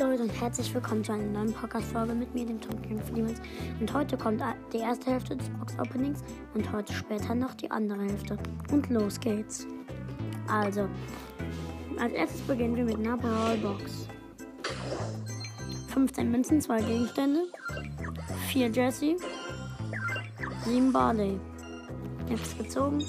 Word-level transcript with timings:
herzlich 0.00 0.72
willkommen 0.74 1.04
zu 1.04 1.12
einer 1.12 1.24
neuen 1.24 1.52
Podcast-Folge 1.52 2.14
mit 2.14 2.34
mir, 2.34 2.46
dem 2.46 2.58
Tom 2.58 2.80
King 2.80 2.98
Demons. 3.14 3.38
Und 3.80 3.92
heute 3.92 4.16
kommt 4.16 4.42
die 4.72 4.78
erste 4.78 5.10
Hälfte 5.10 5.36
des 5.36 5.50
Box-Openings 5.50 6.24
und 6.54 6.72
heute 6.72 6.90
später 6.90 7.34
noch 7.34 7.52
die 7.52 7.70
andere 7.70 8.04
Hälfte. 8.04 8.38
Und 8.72 8.88
los 8.88 9.20
geht's. 9.20 9.66
Also, 10.48 10.88
als 11.98 12.14
erstes 12.14 12.40
beginnen 12.40 12.76
wir 12.76 12.84
mit 12.84 12.96
einer 12.96 13.18
Brawl-Box. 13.18 14.08
15 15.88 16.30
Münzen, 16.30 16.62
2 16.62 16.80
Gegenstände, 16.80 17.40
4 18.48 18.68
Jesse, 18.68 19.16
7 20.64 20.92
Barley. 20.94 21.38
Jetzt 22.30 22.56
gezogen. 22.56 23.04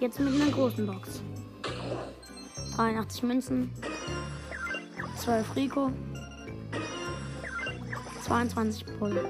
Jetzt 0.00 0.20
mit 0.20 0.34
einer 0.38 0.52
großen 0.52 0.86
Box. 0.86 1.22
83 2.76 3.22
Münzen, 3.22 3.72
12 5.28 5.56
Rico, 5.56 5.90
22 8.22 8.86
Bull. 8.98 9.20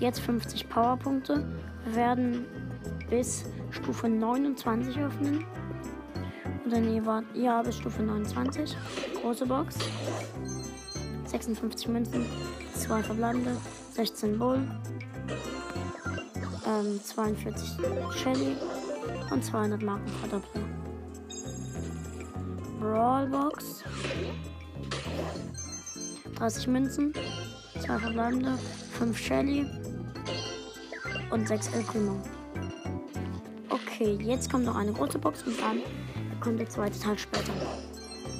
Jetzt 0.00 0.20
50 0.20 0.66
Powerpunkte. 0.70 1.46
Wir 1.84 1.94
werden 1.94 2.46
bis 3.10 3.44
Stufe 3.70 4.08
29 4.08 4.98
öffnen. 4.98 5.44
Oder 6.64 6.80
nee, 6.80 7.02
warte, 7.04 7.38
ja, 7.38 7.60
bis 7.60 7.76
Stufe 7.76 8.02
29. 8.02 8.74
Große 9.20 9.44
Box. 9.44 9.76
56 11.26 11.88
Münzen, 11.88 12.24
2 12.76 13.02
verbleibende, 13.02 13.58
16 13.90 14.38
Bull, 14.38 14.66
ähm, 16.66 16.98
42 17.04 17.68
Shelly 18.14 18.56
und 19.30 19.44
200 19.44 19.82
Marken 19.82 20.08
Verdoppler. 20.08 20.85
Brawlbox. 22.80 23.84
30 26.36 26.66
Münzen, 26.68 27.14
2 27.80 27.98
verbleibende, 27.98 28.58
5 28.98 29.18
Shelly 29.18 29.66
und 31.30 31.48
6 31.48 31.68
El 31.68 31.82
Primo. 31.84 32.22
Okay, 33.70 34.18
jetzt 34.20 34.50
kommt 34.50 34.66
noch 34.66 34.76
eine 34.76 34.92
große 34.92 35.18
Box 35.18 35.42
und 35.44 35.58
dann 35.60 35.80
kommt 36.40 36.60
der 36.60 36.68
zweite 36.68 36.98
Teil 37.00 37.18
später. 37.18 37.52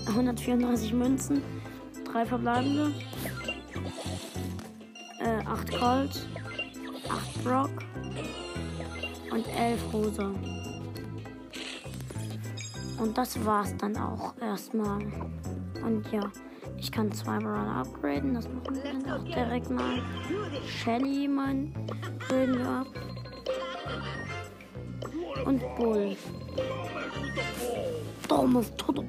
134 0.08 0.92
Münzen, 0.92 1.42
3 2.12 2.26
verbleibende, 2.26 2.92
äh, 5.20 5.44
8 5.46 5.70
Colt, 5.78 6.26
8 7.08 7.44
Brock 7.44 7.70
und 9.30 9.46
11 9.48 9.80
Rosa. 9.92 10.34
Und 12.98 13.16
das 13.16 13.44
war's 13.44 13.76
dann 13.76 13.96
auch 13.96 14.34
erstmal. 14.40 15.00
Und 15.84 16.10
ja, 16.10 16.30
ich 16.78 16.90
kann 16.90 17.12
zwei 17.12 17.38
Brawler 17.38 17.76
upgraden. 17.76 18.34
Das 18.34 18.48
machen 18.48 18.76
wir 18.82 18.92
dann 18.92 19.10
auch 19.10 19.24
direkt 19.24 19.70
mal. 19.70 20.02
Shelly, 20.66 21.28
mein, 21.28 21.72
graden 22.28 22.58
wir 22.58 22.68
ab. 22.68 22.86
Und 25.44 25.62
Bull. 25.76 26.16
Dummes 28.28 28.74
Toto. 28.76 29.04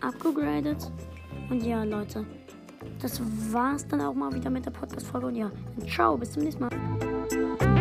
Abgegradet. 0.00 0.90
Und 1.50 1.62
ja, 1.62 1.84
Leute. 1.84 2.26
Das 3.00 3.20
war's 3.52 3.86
dann 3.86 4.00
auch 4.00 4.14
mal 4.14 4.32
wieder 4.32 4.50
mit 4.50 4.66
der 4.66 4.70
Podcast-Folge. 4.70 5.26
Und 5.28 5.36
ja, 5.36 5.50
ciao, 5.86 6.16
bis 6.16 6.32
zum 6.32 6.42
nächsten 6.42 6.64
Mal. 6.64 7.71